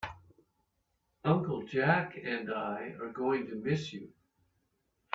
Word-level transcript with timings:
Uncle 1.23 1.61
Jack 1.63 2.17
and 2.23 2.51
I 2.51 2.95
are 2.99 3.11
going 3.13 3.45
to 3.49 3.53
miss 3.55 3.93
you. 3.93 4.09